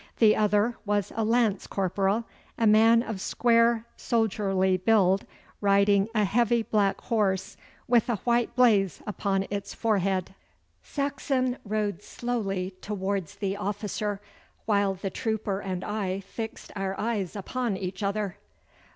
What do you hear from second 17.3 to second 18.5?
upon each other.